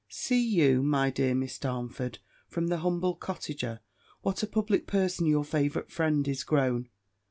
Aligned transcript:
"See 0.09 0.43
you, 0.43 0.81
my 0.81 1.11
dear 1.11 1.35
Miss 1.35 1.59
Darnford, 1.59 2.17
from 2.47 2.69
the 2.69 2.79
humble 2.79 3.13
cottager, 3.13 3.81
what 4.23 4.41
a 4.41 4.47
public 4.47 4.87
person 4.87 5.27
your 5.27 5.45
favourite 5.45 5.91
friend 5.91 6.27
is 6.27 6.43
grown! 6.43 6.89